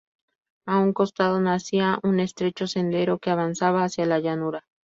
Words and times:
A 0.65 0.77
un 0.79 0.93
costado, 0.93 1.39
nacía 1.39 1.99
un 2.01 2.19
estrecho 2.19 2.65
sendero 2.65 3.19
que 3.19 3.29
avanzaba 3.29 3.83
hacia 3.83 4.07
la 4.07 4.17
llanura. 4.19 4.65